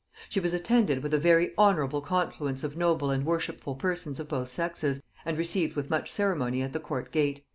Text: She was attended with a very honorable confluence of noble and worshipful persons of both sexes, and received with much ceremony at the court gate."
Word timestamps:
She 0.29 0.39
was 0.39 0.55
attended 0.55 1.03
with 1.03 1.13
a 1.13 1.19
very 1.19 1.53
honorable 1.59 2.01
confluence 2.01 2.63
of 2.63 2.75
noble 2.75 3.11
and 3.11 3.23
worshipful 3.23 3.75
persons 3.75 4.19
of 4.19 4.27
both 4.27 4.49
sexes, 4.51 5.03
and 5.25 5.37
received 5.37 5.75
with 5.75 5.91
much 5.91 6.11
ceremony 6.11 6.63
at 6.63 6.73
the 6.73 6.79
court 6.79 7.11
gate." 7.11 7.45